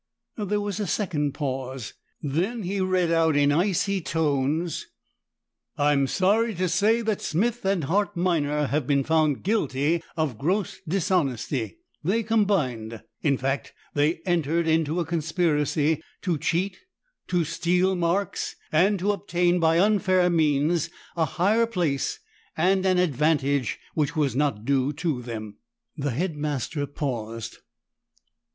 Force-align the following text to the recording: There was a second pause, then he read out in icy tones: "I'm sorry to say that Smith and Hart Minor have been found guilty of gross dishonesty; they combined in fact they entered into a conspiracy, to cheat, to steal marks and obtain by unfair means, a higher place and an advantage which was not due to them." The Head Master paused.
There 0.35 0.59
was 0.59 0.79
a 0.79 0.87
second 0.87 1.33
pause, 1.35 1.93
then 2.23 2.63
he 2.63 2.81
read 2.81 3.11
out 3.11 3.35
in 3.35 3.51
icy 3.51 4.01
tones: 4.01 4.87
"I'm 5.77 6.07
sorry 6.07 6.55
to 6.55 6.67
say 6.69 7.01
that 7.03 7.21
Smith 7.21 7.63
and 7.65 7.83
Hart 7.83 8.17
Minor 8.17 8.65
have 8.65 8.87
been 8.87 9.03
found 9.03 9.43
guilty 9.43 10.01
of 10.17 10.39
gross 10.39 10.79
dishonesty; 10.87 11.77
they 12.03 12.23
combined 12.23 13.03
in 13.21 13.37
fact 13.37 13.73
they 13.93 14.21
entered 14.25 14.65
into 14.67 14.99
a 14.99 15.05
conspiracy, 15.05 16.01
to 16.23 16.39
cheat, 16.39 16.79
to 17.27 17.43
steal 17.43 17.95
marks 17.95 18.55
and 18.71 19.03
obtain 19.03 19.59
by 19.59 19.77
unfair 19.79 20.31
means, 20.31 20.89
a 21.15 21.25
higher 21.25 21.67
place 21.67 22.19
and 22.57 22.87
an 22.87 22.97
advantage 22.97 23.77
which 23.93 24.15
was 24.15 24.35
not 24.35 24.65
due 24.65 24.93
to 24.93 25.21
them." 25.21 25.57
The 25.95 26.09
Head 26.09 26.35
Master 26.37 26.87
paused. 26.87 27.59